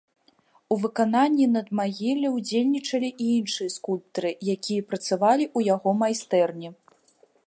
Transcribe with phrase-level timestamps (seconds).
[0.75, 6.69] У выкананні надмагілля ўдзельнічалі і іншыя скульптары, якія працавалі ў яго майстэрні.